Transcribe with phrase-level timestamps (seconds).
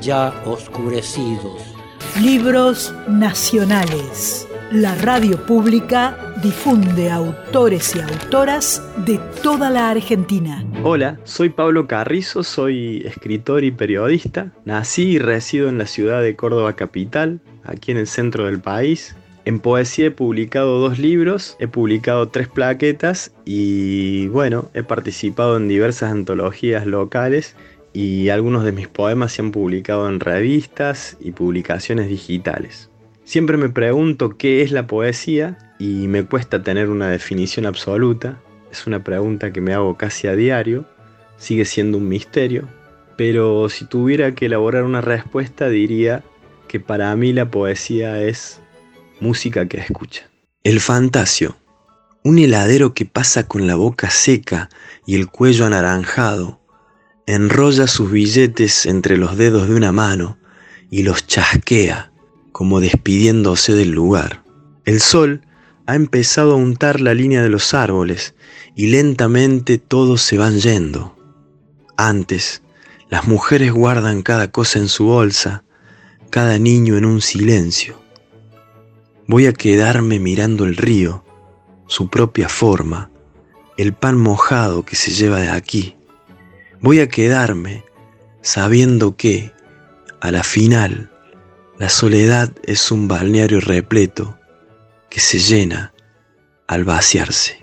[0.00, 1.62] ya oscurecidos.
[2.20, 4.48] Libros nacionales.
[4.72, 10.64] La radio pública difunde autores y autoras de toda la Argentina.
[10.82, 14.52] Hola, soy Pablo Carrizo, soy escritor y periodista.
[14.64, 19.14] Nací y resido en la ciudad de Córdoba Capital, aquí en el centro del país.
[19.44, 25.68] En poesía he publicado dos libros, he publicado tres plaquetas y bueno, he participado en
[25.68, 27.54] diversas antologías locales
[27.96, 32.90] y algunos de mis poemas se han publicado en revistas y publicaciones digitales.
[33.24, 38.38] Siempre me pregunto qué es la poesía y me cuesta tener una definición absoluta.
[38.70, 40.84] Es una pregunta que me hago casi a diario,
[41.38, 42.68] sigue siendo un misterio,
[43.16, 46.22] pero si tuviera que elaborar una respuesta diría
[46.68, 48.60] que para mí la poesía es
[49.20, 50.28] música que escucha.
[50.64, 51.56] El fantasio,
[52.24, 54.68] un heladero que pasa con la boca seca
[55.06, 56.60] y el cuello anaranjado,
[57.26, 60.38] enrolla sus billetes entre los dedos de una mano
[60.90, 62.12] y los chasquea
[62.52, 64.44] como despidiéndose del lugar.
[64.84, 65.42] El sol
[65.86, 68.36] ha empezado a untar la línea de los árboles
[68.76, 71.16] y lentamente todos se van yendo.
[71.96, 72.62] Antes,
[73.10, 75.64] las mujeres guardan cada cosa en su bolsa,
[76.30, 78.00] cada niño en un silencio.
[79.26, 81.24] Voy a quedarme mirando el río,
[81.88, 83.10] su propia forma,
[83.76, 85.95] el pan mojado que se lleva de aquí
[86.80, 87.84] voy a quedarme
[88.42, 89.52] sabiendo que,
[90.20, 91.10] a la final,
[91.78, 94.38] la soledad es un balneario repleto
[95.10, 95.92] que se llena
[96.66, 97.58] al vaciarse.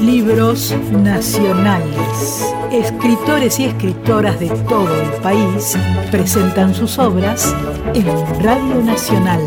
[0.00, 2.44] Libros nacionales.
[2.72, 5.76] Escritores y escritoras de todo el país
[6.10, 7.54] presentan sus obras
[7.94, 8.06] en
[8.42, 9.40] Radio Nacional.